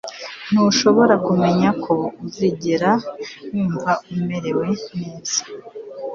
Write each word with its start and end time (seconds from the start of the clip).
Ntushobora 0.49 1.15
kumenya 1.25 1.69
ko 1.83 1.93
uzigera 2.25 2.91
wumva 3.49 3.91
umerewe 4.13 4.67
neza 4.97 5.41